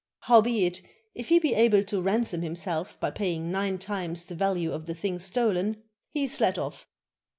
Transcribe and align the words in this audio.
Howbeit, 0.21 0.81
if 1.13 1.29
he 1.29 1.37
be 1.37 1.53
able 1.53 1.83
to 1.83 2.01
ransom 2.01 2.41
himself 2.41 2.99
by 2.99 3.11
paying 3.11 3.51
nine 3.51 3.77
times 3.77 4.25
the 4.25 4.33
value 4.33 4.71
of 4.71 4.87
the 4.87 4.95
thing 4.95 5.19
stolen, 5.19 5.83
he 6.09 6.23
is 6.23 6.41
let 6.41 6.57
off. 6.57 6.87